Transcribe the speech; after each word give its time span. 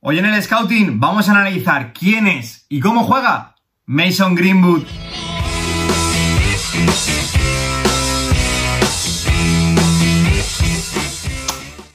Hoy 0.00 0.20
en 0.20 0.26
el 0.26 0.40
Scouting 0.40 1.00
vamos 1.00 1.28
a 1.28 1.32
analizar 1.32 1.92
quién 1.92 2.28
es 2.28 2.66
y 2.68 2.78
cómo 2.78 3.02
juega 3.02 3.56
Mason 3.84 4.36
Greenwood. 4.36 4.84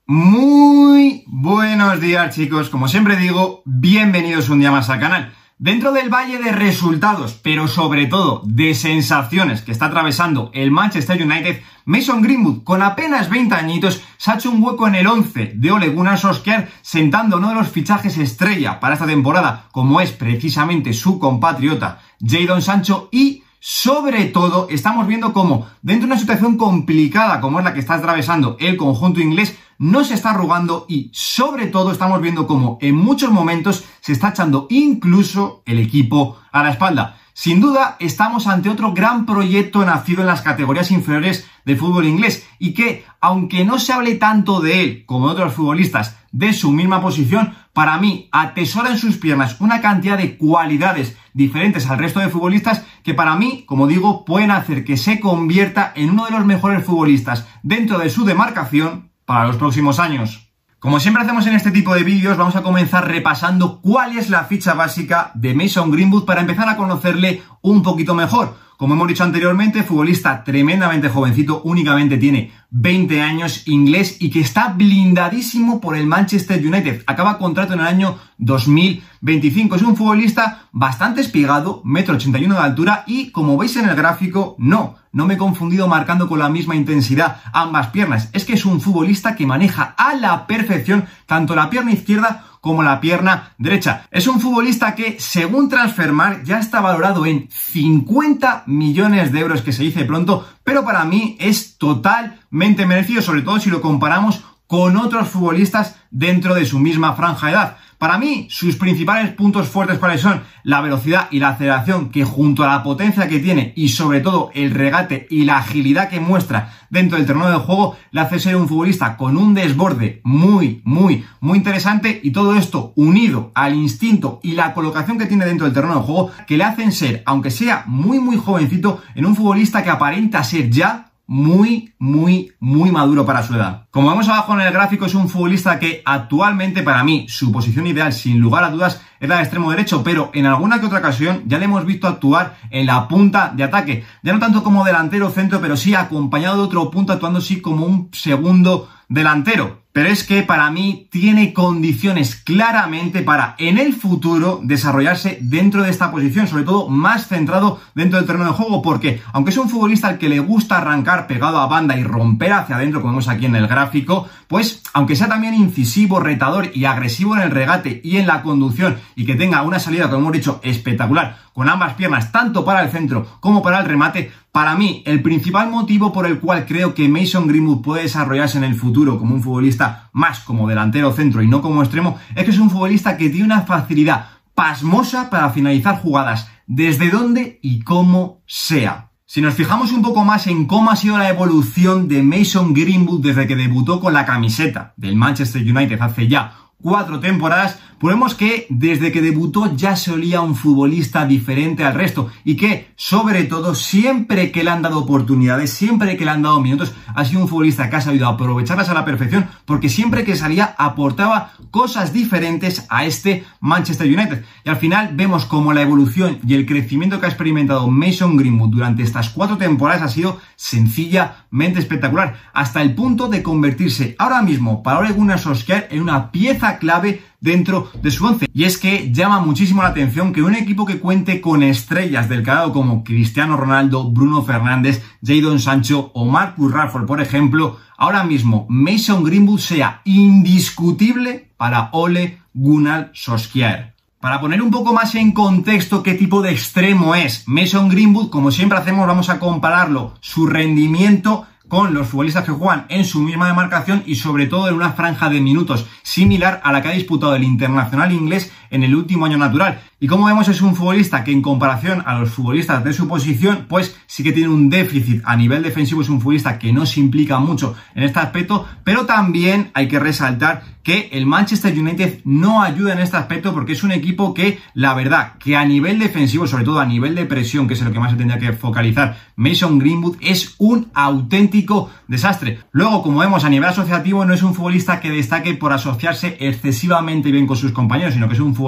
Muy 0.05 1.23
buenos 1.27 2.01
días 2.01 2.35
chicos, 2.35 2.69
como 2.69 2.89
siempre 2.89 3.16
digo, 3.16 3.61
bienvenidos 3.63 4.49
un 4.49 4.59
día 4.59 4.71
más 4.71 4.89
al 4.89 4.99
canal. 4.99 5.33
Dentro 5.64 5.93
del 5.93 6.09
valle 6.09 6.39
de 6.39 6.52
resultados, 6.52 7.39
pero 7.41 7.70
sobre 7.70 8.05
todo 8.05 8.41
de 8.43 8.75
sensaciones 8.75 9.61
que 9.61 9.71
está 9.71 9.86
atravesando 9.86 10.52
el 10.54 10.71
Manchester 10.71 11.23
United, 11.23 11.61
Mason 11.86 12.21
Greenwood, 12.21 12.66
con 12.66 12.84
apenas 12.84 13.29
20 13.29 13.55
añitos, 13.55 14.02
se 14.18 14.29
ha 14.29 14.34
hecho 14.34 14.52
un 14.52 14.61
hueco 14.61 14.89
en 14.89 14.96
el 14.96 15.07
11 15.07 15.54
de 15.55 15.71
Ole 15.71 15.88
Gunnar 15.88 16.20
Solskjaer, 16.20 16.70
sentando 16.82 17.38
uno 17.38 17.47
de 17.47 17.55
los 17.55 17.70
fichajes 17.70 18.18
estrella 18.18 18.82
para 18.82 18.96
esta 18.96 19.06
temporada, 19.06 19.70
como 19.71 20.01
es 20.01 20.11
precisamente 20.11 20.92
su 20.92 21.18
compatriota 21.18 22.01
Jadon 22.20 22.61
Sancho 22.61 23.07
y 23.09 23.43
sobre 23.65 24.25
todo, 24.25 24.68
estamos 24.70 25.07
viendo 25.07 25.32
cómo, 25.32 25.68
dentro 25.82 26.07
de 26.07 26.11
una 26.11 26.20
situación 26.20 26.57
complicada 26.57 27.39
como 27.39 27.59
es 27.59 27.64
la 27.64 27.73
que 27.73 27.79
está 27.79 27.93
atravesando 27.93 28.57
el 28.59 28.75
conjunto 28.75 29.21
inglés, 29.21 29.57
no 29.77 30.04
se 30.04 30.13
está 30.13 30.32
arrugando 30.32 30.86
y, 30.87 31.09
sobre 31.13 31.68
todo, 31.68 31.91
estamos 31.91 32.22
viendo 32.22 32.47
cómo 32.47 32.77
en 32.81 32.95
muchos 32.95 33.31
momentos 33.31 33.83
se 34.02 34.14
está 34.14 34.30
echando 34.30 34.67
incluso 34.69 35.64
el 35.66 35.80
equipo 35.80 36.38
a 36.52 36.64
la 36.64 36.72
espalda. 36.72 37.17
Sin 37.36 37.59
duda, 37.59 37.97
estamos 38.00 38.45
ante 38.45 38.69
otro 38.69 38.94
gran 38.94 39.25
proyecto 39.25 39.83
nacido 39.83 40.22
en 40.22 40.28
las 40.28 40.44
categorías 40.44 40.91
inferiores 40.91 41.47
del 41.66 41.78
fútbol 41.78 42.05
inglés 42.05 42.47
y 42.59 42.75
que, 42.75 43.05
aunque 43.22 43.66
no 43.66 43.80
se 43.80 43.91
hable 43.91 44.16
tanto 44.16 44.61
de 44.61 44.83
él 44.83 45.03
como 45.08 45.28
de 45.28 45.33
otros 45.33 45.53
futbolistas 45.53 46.16
de 46.31 46.53
su 46.53 46.72
misma 46.72 47.02
posición, 47.02 47.55
para 47.73 47.97
mí 47.97 48.30
atesora 48.31 48.92
en 48.92 49.00
sus 49.00 49.17
piernas 49.17 49.59
una 49.59 49.81
cantidad 49.81 50.17
de 50.17 50.38
cualidades 50.38 51.17
diferentes 51.33 51.89
al 51.89 51.98
resto 51.98 52.20
de 52.20 52.30
futbolistas 52.30 52.86
que 53.02 53.16
para 53.16 53.36
mí, 53.36 53.64
como 53.66 53.88
digo, 53.88 54.26
pueden 54.26 54.52
hacer 54.52 54.86
que 54.86 54.95
se 54.95 55.20
convierta 55.20 55.92
en 55.95 56.11
uno 56.11 56.26
de 56.26 56.31
los 56.31 56.45
mejores 56.45 56.86
futbolistas 56.86 57.48
dentro 57.64 57.98
de 57.98 58.11
su 58.11 58.26
demarcación 58.26 59.09
para 59.34 59.48
los 59.48 59.58
próximos 59.58 59.98
años. 59.98 60.52
Como 60.78 61.00
siempre 61.00 61.23
hacemos 61.23 61.48
en 61.48 61.56
este 61.56 61.72
tipo 61.72 61.95
de 61.95 62.03
vídeos, 62.03 62.38
vamos 62.38 62.56
a 62.56 62.62
comenzar 62.62 63.08
repasando 63.08 63.81
cuál 63.81 64.16
es 64.16 64.30
la 64.30 64.44
ficha 64.44 64.76
básica 64.76 65.31
de 65.34 65.56
Mason 65.56 65.89
Greenwood 65.89 66.26
para 66.26 66.42
empezar 66.42 66.70
a 66.70 66.78
conocerle 66.78 67.42
un 67.64 67.81
poquito 67.81 68.14
mejor. 68.14 68.56
Como 68.84 68.95
hemos 68.95 69.08
dicho 69.08 69.23
anteriormente, 69.23 69.84
futbolista 69.84 70.44
tremendamente 70.44 71.08
jovencito, 71.08 71.62
únicamente 71.64 72.17
tiene 72.17 72.52
20 72.72 73.22
años, 73.22 73.66
inglés 73.66 74.17
y 74.20 74.30
que 74.30 74.42
está 74.42 74.73
blindadísimo 74.73 75.80
por 75.80 75.95
el 75.95 76.06
Manchester 76.06 76.59
United. 76.59 77.02
Acaba 77.08 77.38
contrato 77.38 77.76
en 77.76 77.80
el 77.80 77.88
año 77.88 78.17
2025. 78.39 79.78
Es 79.78 79.84
un 79.84 79.95
futbolista 79.95 80.64
bastante 80.73 81.22
espigado, 81.22 81.80
metro 81.86 82.16
81 82.16 82.54
de 82.54 82.59
altura 82.59 83.06
y 83.08 83.31
como 83.31 83.58
veis 83.58 83.78
en 83.78 83.88
el 83.88 83.95
gráfico, 83.95 84.58
no, 84.59 84.95
no 85.14 85.26
me 85.28 85.36
he 85.36 85.38
confundido 85.38 85.88
marcando 85.88 86.28
con 86.28 86.39
la 86.39 86.50
misma 86.50 86.76
intensidad 86.76 87.38
ambas 87.54 87.88
piernas. 87.88 88.30
Es 88.34 88.44
que 88.44 88.52
es 88.52 88.66
un 88.66 88.81
futbolista 88.81 89.38
que 89.38 89.48
maneja 89.48 89.95
a 89.98 90.14
la 90.16 90.45
perfección 90.45 91.06
tanto 91.26 91.56
la 91.56 91.70
pierna 91.70 91.94
izquierda 91.94 92.48
como 92.64 92.81
la 92.81 93.02
pierna 93.02 93.52
derecha. 93.58 94.08
Es 94.09 94.25
un 94.25 94.39
futbolista 94.39 94.95
que, 94.95 95.17
según 95.19 95.67
Transfermarkt, 95.67 96.45
ya 96.45 96.59
está 96.59 96.80
valorado 96.80 97.25
en 97.25 97.50
50 97.52 98.64
millones 98.67 99.33
de 99.33 99.39
euros, 99.42 99.61
que 99.61 99.73
se 99.73 99.83
dice 99.83 100.05
pronto, 100.05 100.47
pero 100.64 100.86
para 100.86 101.03
mí 101.03 101.36
es 101.42 101.78
totalmente 101.78 102.86
merecido, 102.86 103.22
sobre 103.22 103.42
todo 103.42 103.59
si 103.59 103.70
lo 103.70 103.81
comparamos 103.81 104.45
con 104.66 104.95
otros 104.95 105.28
futbolistas 105.28 105.97
dentro 106.09 106.55
de 106.55 106.66
su 106.66 106.80
misma 106.80 107.16
franja 107.16 107.47
de 107.47 107.53
edad. 107.53 107.78
Para 108.04 108.18
mí, 108.18 108.48
sus 108.50 108.76
principales 108.76 109.32
puntos 109.32 109.70
fuertes 109.70 109.98
cuáles 109.98 110.20
son 110.20 110.44
la 110.64 110.82
velocidad 110.82 111.30
y 111.32 111.40
la 111.40 111.52
aceleración 111.52 112.10
que 112.10 112.26
junto 112.26 112.62
a 112.62 112.68
la 112.68 112.84
potencia 112.84 113.30
que 113.30 113.40
tiene 113.40 113.72
y 113.78 113.88
sobre 113.88 114.20
todo 114.20 114.52
el 114.54 114.72
regate 114.72 115.26
y 115.30 115.45
la 115.45 115.60
agilidad 115.60 116.10
que 116.10 116.20
muestra 116.20 116.73
dentro 116.89 117.17
del 117.17 117.26
terreno 117.26 117.50
de 117.50 117.60
juego 117.60 117.95
le 118.11 118.20
hace 118.20 118.39
ser 118.39 118.58
un 118.58 118.67
futbolista 118.67 119.16
con 119.16 119.38
un 119.38 119.54
desborde 119.54 120.20
muy, 120.26 120.82
muy, 120.83 121.23
muy 121.39 121.60
interesante 121.60 122.20
y 122.22 122.32
todo 122.32 122.55
esto 122.55 122.92
unido 122.98 123.54
al 123.55 123.73
instinto 123.73 124.42
y 124.44 124.52
la 124.52 124.73
colocación 124.73 125.17
que 125.17 125.27
tiene 125.27 125.45
dentro 125.45 125.64
del 125.66 125.73
terreno 125.73 125.95
de 125.95 126.02
juego 126.02 126.30
que 126.45 126.58
le 126.58 126.66
hacen 126.66 126.92
ser, 126.92 127.23
aunque 127.26 127.52
sea 127.52 127.86
muy, 127.88 128.19
muy 128.19 128.35
jovencito, 128.35 129.01
en 129.16 129.25
un 129.25 129.33
futbolista 129.33 129.81
que 129.81 129.91
aparenta 129.91 130.44
ser 130.44 130.69
ya 130.69 131.12
muy, 131.25 131.94
muy, 132.00 132.51
muy 132.59 132.91
maduro 132.91 133.25
para 133.25 133.44
su 133.44 133.53
edad. 133.53 133.88
Como 133.91 134.09
vemos 134.09 134.28
abajo 134.28 134.53
en 134.53 134.61
el 134.61 134.73
gráfico, 134.73 135.06
es 135.06 135.16
un 135.16 135.29
futbolista 135.29 135.79
que 135.79 136.01
actualmente 136.06 136.84
para 136.84 137.03
mí 137.03 137.25
su 137.29 137.51
posición 137.51 137.88
ideal, 137.88 138.11
sin 138.13 138.39
lugar 138.39 138.63
a 138.63 138.69
dudas, 138.69 139.01
es 139.19 139.29
la 139.29 139.38
de 139.38 139.44
extremo 139.44 139.72
derecho, 139.72 140.03
pero 140.03 140.31
en 140.33 140.45
alguna 140.45 140.79
que 140.79 140.85
otra 140.85 141.00
ocasión 141.00 141.44
ya 141.45 141.57
le 141.57 141.66
hemos 141.66 141.85
visto 141.85 142.07
actuar 142.07 142.57
en 142.69 142.85
la 142.85 143.07
punta 143.07 143.53
de 143.56 143.63
ataque. 143.63 144.03
Ya 144.22 144.33
no 144.33 144.39
tanto 144.39 144.63
como 144.63 144.83
delantero 144.83 145.29
centro, 145.29 145.62
pero 145.62 145.78
sí 145.78 145.95
acompañado 145.95 146.57
de 146.57 146.63
otro 146.63 146.91
punto, 146.91 147.13
actuando 147.13 147.39
sí 147.39 147.62
como 147.62 147.85
un 147.85 148.09
segundo 148.12 148.89
delantero. 149.07 149.82
Pero 149.93 150.09
es 150.09 150.23
que 150.23 150.41
para 150.41 150.71
mí 150.71 151.07
tiene 151.11 151.53
condiciones 151.53 152.35
claramente 152.35 153.21
para 153.21 153.53
en 153.59 153.77
el 153.77 153.93
futuro 153.93 154.59
desarrollarse 154.63 155.37
dentro 155.39 155.83
de 155.83 155.91
esta 155.91 156.09
posición, 156.09 156.47
sobre 156.47 156.63
todo 156.63 156.89
más 156.89 157.27
centrado 157.27 157.79
dentro 157.93 158.17
del 158.17 158.25
terreno 158.25 158.45
de 158.45 158.53
juego, 158.53 158.81
porque 158.81 159.21
aunque 159.33 159.51
es 159.51 159.57
un 159.57 159.69
futbolista 159.69 160.07
al 160.07 160.17
que 160.17 160.29
le 160.29 160.39
gusta 160.39 160.77
arrancar 160.77 161.27
pegado 161.27 161.59
a 161.59 161.67
banda 161.67 161.95
y 161.95 162.03
romper 162.03 162.53
hacia 162.53 162.77
adentro, 162.77 163.01
como 163.01 163.13
vemos 163.13 163.27
aquí 163.27 163.45
en 163.45 163.55
el 163.55 163.67
gráfico, 163.67 164.27
pues 164.47 164.81
aunque 164.93 165.15
sea 165.15 165.27
también 165.27 165.53
incisivo, 165.53 166.19
retador 166.19 166.71
y 166.73 166.85
agresivo 166.85 167.35
en 167.35 167.43
el 167.43 167.51
regate 167.51 168.01
y 168.03 168.17
en 168.17 168.25
la 168.25 168.41
conducción 168.41 168.97
y 169.15 169.25
que 169.25 169.35
tenga 169.35 169.61
una 169.61 169.77
salida, 169.77 170.09
como 170.09 170.21
hemos 170.21 170.33
dicho, 170.33 170.59
espectacular, 170.63 171.37
con 171.53 171.69
ambas 171.69 171.93
piernas, 171.93 172.31
tanto 172.31 172.65
para 172.65 172.81
el 172.81 172.89
centro 172.89 173.27
como 173.39 173.61
para 173.61 173.79
el 173.79 173.85
remate, 173.85 174.31
para 174.53 174.75
mí, 174.75 175.01
el 175.07 175.23
principal 175.23 175.71
motivo 175.71 176.13
por 176.13 176.27
el 176.27 176.39
cual 176.39 176.67
creo 176.67 176.93
que 176.93 177.09
Mason 177.09 177.47
Greenwood 177.47 177.81
puede 177.81 178.03
desarrollarse 178.03 178.59
en 178.59 178.63
el 178.63 178.75
futuro 178.75 179.17
como 179.17 179.33
un 179.33 179.41
futbolista 179.41 180.11
más 180.13 180.41
como 180.41 180.69
delantero 180.69 181.11
centro 181.11 181.41
y 181.41 181.47
no 181.47 181.63
como 181.63 181.81
extremo, 181.81 182.19
es 182.35 182.45
que 182.45 182.51
es 182.51 182.59
un 182.59 182.69
futbolista 182.69 183.17
que 183.17 183.31
tiene 183.31 183.45
una 183.45 183.63
facilidad 183.63 184.27
pasmosa 184.53 185.31
para 185.31 185.49
finalizar 185.49 185.99
jugadas 185.99 186.51
desde 186.67 187.09
donde 187.09 187.57
y 187.63 187.81
cómo 187.81 188.43
sea. 188.45 189.09
Si 189.25 189.41
nos 189.41 189.55
fijamos 189.55 189.91
un 189.91 190.03
poco 190.03 190.23
más 190.23 190.45
en 190.45 190.67
cómo 190.67 190.91
ha 190.91 190.97
sido 190.97 191.17
la 191.17 191.29
evolución 191.29 192.07
de 192.07 192.21
Mason 192.21 192.75
Greenwood 192.75 193.23
desde 193.23 193.47
que 193.47 193.55
debutó 193.55 193.99
con 193.99 194.13
la 194.13 194.27
camiseta 194.27 194.93
del 194.97 195.15
Manchester 195.15 195.63
United 195.63 195.99
hace 195.99 196.27
ya 196.27 196.53
cuatro 196.79 197.19
temporadas, 197.19 197.79
podemos 198.03 198.35
que 198.35 198.67
desde 198.69 199.13
que 199.13 199.21
debutó 199.21 199.73
ya 199.77 199.95
se 199.95 200.11
olía 200.11 200.41
un 200.41 200.55
futbolista 200.55 201.25
diferente 201.25 201.85
al 201.85 201.93
resto 201.93 202.29
y 202.43 202.57
que, 202.57 202.89
sobre 202.97 203.45
todo, 203.45 203.75
siempre 203.75 204.51
que 204.51 204.61
le 204.61 204.71
han 204.71 204.81
dado 204.81 204.99
oportunidades, 204.99 205.71
siempre 205.71 206.17
que 206.17 206.25
le 206.25 206.31
han 206.31 206.41
dado 206.41 206.59
minutos, 206.59 206.93
ha 207.15 207.23
sido 207.23 207.39
un 207.39 207.47
futbolista 207.47 207.89
que 207.89 207.95
ha 207.95 208.01
sabido 208.01 208.27
aprovecharlas 208.27 208.89
a 208.89 208.93
la 208.93 209.05
perfección 209.05 209.47
porque 209.63 209.87
siempre 209.87 210.25
que 210.25 210.35
salía 210.35 210.75
aportaba 210.77 211.53
cosas 211.71 212.11
diferentes 212.11 212.85
a 212.89 213.05
este 213.05 213.45
Manchester 213.61 214.07
United. 214.07 214.43
Y 214.65 214.69
al 214.69 214.75
final 214.75 215.11
vemos 215.13 215.45
como 215.45 215.71
la 215.71 215.81
evolución 215.81 216.39
y 216.45 216.55
el 216.55 216.65
crecimiento 216.65 217.21
que 217.21 217.27
ha 217.27 217.29
experimentado 217.29 217.87
Mason 217.87 218.35
Greenwood 218.35 218.71
durante 218.71 219.03
estas 219.03 219.29
cuatro 219.29 219.57
temporadas 219.57 220.01
ha 220.01 220.09
sido 220.09 220.41
sencillamente 220.57 221.79
espectacular, 221.79 222.35
hasta 222.53 222.81
el 222.81 222.95
punto 222.95 223.29
de 223.29 223.41
convertirse 223.41 224.17
ahora 224.19 224.41
mismo 224.41 224.83
para 224.83 224.99
Ole 224.99 225.13
Gunnar 225.13 225.39
Solskjaer 225.39 225.87
en 225.89 226.01
una 226.01 226.31
pieza 226.31 226.79
clave 226.79 227.21
dentro 227.43 227.91
de 228.01 228.09
su 228.09 228.25
once. 228.25 228.49
Y 228.53 228.63
es 228.63 228.77
que 228.77 229.11
llama 229.11 229.41
muchísimo 229.41 229.83
la 229.83 229.89
atención 229.89 230.33
que 230.33 230.41
un 230.41 230.55
equipo 230.55 230.85
que 230.85 230.99
cuente 230.99 231.41
con 231.41 231.61
estrellas 231.61 232.29
del 232.29 232.41
calado 232.41 232.71
como 232.71 233.03
Cristiano 233.03 233.57
Ronaldo, 233.57 234.09
Bruno 234.09 234.43
Fernández, 234.43 235.03
Jadon 235.21 235.59
Sancho 235.59 236.09
o 236.13 236.25
Marcus 236.25 236.71
Rashford, 236.71 237.05
por 237.05 237.21
ejemplo, 237.21 237.77
ahora 237.97 238.23
mismo 238.23 238.65
Mason 238.69 239.23
Greenwood 239.23 239.59
sea 239.59 240.01
indiscutible 240.05 241.51
para 241.57 241.89
Ole 241.91 242.39
Gunnar 242.53 243.12
Solskjaer. 243.13 243.94
Para 244.21 244.39
poner 244.39 244.62
un 244.62 244.71
poco 244.71 244.94
más 244.94 245.15
en 245.15 245.33
contexto 245.33 246.01
qué 246.01 246.13
tipo 246.13 246.41
de 246.41 246.51
extremo 246.51 247.13
es 247.13 247.44
Mason 247.45 247.89
Greenwood, 247.89 248.29
como 248.29 248.51
siempre 248.51 248.77
hacemos, 248.77 249.06
vamos 249.06 249.29
a 249.29 249.38
compararlo 249.38 250.13
su 250.21 250.47
rendimiento 250.47 251.45
con 251.73 251.91
los 251.95 252.09
futbolistas 252.09 252.43
que 252.43 252.51
juegan 252.51 252.85
en 252.89 253.03
su 253.03 253.19
misma 253.19 253.47
demarcación 253.47 254.03
y 254.05 254.13
sobre 254.13 254.45
todo 254.45 254.69
en 254.69 254.75
una 254.75 254.91
franja 254.91 255.27
de 255.27 255.41
minutos 255.41 255.87
similar 256.03 256.61
a 256.63 256.71
la 256.71 256.83
que 256.83 256.89
ha 256.89 256.91
disputado 256.91 257.35
el 257.35 257.43
internacional 257.43 258.11
inglés 258.11 258.51
en 258.73 258.83
el 258.83 258.95
último 258.95 259.25
año 259.25 259.37
natural. 259.37 259.79
Y 259.99 260.07
como 260.07 260.25
vemos 260.25 260.49
es 260.49 260.61
un 260.61 260.75
futbolista 260.75 261.23
que 261.23 261.31
en 261.31 261.41
comparación 261.41 262.03
a 262.05 262.19
los 262.19 262.31
futbolistas 262.31 262.83
de 262.83 262.91
su 262.91 263.07
posición, 263.07 263.67
pues 263.69 263.95
sí 264.05 264.23
que 264.23 264.33
tiene 264.33 264.49
un 264.49 264.69
déficit 264.69 265.21
a 265.23 265.37
nivel 265.37 265.63
defensivo, 265.63 266.01
es 266.01 266.09
un 266.09 266.19
futbolista 266.19 266.59
que 266.59 266.73
no 266.73 266.85
se 266.85 266.99
implica 266.99 267.39
mucho 267.39 267.75
en 267.95 268.03
este 268.03 268.19
aspecto, 268.19 268.67
pero 268.83 269.05
también 269.05 269.71
hay 269.73 269.87
que 269.87 269.99
resaltar 269.99 270.73
que 270.83 271.09
el 271.13 271.25
Manchester 271.25 271.77
United 271.77 272.19
no 272.25 272.61
ayuda 272.61 272.91
en 272.91 272.99
este 272.99 273.15
aspecto 273.15 273.53
porque 273.53 273.71
es 273.71 273.83
un 273.83 273.93
equipo 273.93 274.33
que, 274.33 274.59
la 274.73 274.93
verdad, 274.93 275.37
que 275.39 275.55
a 275.55 275.63
nivel 275.63 275.97
defensivo, 275.97 276.45
sobre 276.45 276.65
todo 276.65 276.81
a 276.81 276.85
nivel 276.85 277.15
de 277.15 277.25
presión, 277.25 277.67
que 277.67 277.73
es 277.73 277.81
lo 277.81 277.93
que 277.93 277.99
más 277.99 278.11
se 278.11 278.17
tendría 278.17 278.39
que 278.39 278.51
focalizar, 278.51 279.17
Mason 279.37 279.79
Greenwood 279.79 280.17
es 280.19 280.55
un 280.57 280.91
auténtico 280.93 281.89
desastre. 282.09 282.59
Luego, 282.71 283.01
como 283.01 283.19
vemos 283.19 283.45
a 283.45 283.49
nivel 283.49 283.69
asociativo, 283.69 284.25
no 284.25 284.33
es 284.33 284.43
un 284.43 284.53
futbolista 284.53 284.99
que 284.99 285.09
destaque 285.09 285.53
por 285.53 285.71
asociarse 285.71 286.35
excesivamente 286.41 287.31
bien 287.31 287.47
con 287.47 287.55
sus 287.55 287.71
compañeros, 287.71 288.13
sino 288.13 288.27
que 288.27 288.33
es 288.33 288.41
un 288.41 288.53
futbolista 288.53 288.62